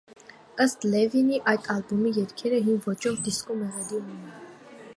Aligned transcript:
Ըստ 0.63 0.85
Լևինի՝ 0.93 1.37
այդ 1.51 1.69
ալբոմի 1.73 2.13
երգերը 2.15 2.63
«հին 2.69 2.81
ոճով 2.89 3.21
դիսկո 3.27 3.59
մեղեդի» 3.61 3.97
ունեն։ 4.01 4.25